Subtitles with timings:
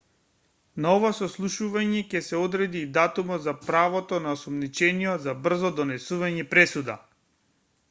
[0.85, 6.49] на ова сослушување ќе се одреди и датумот за правото на осомничениот за брзо донесување
[6.57, 7.01] пресуда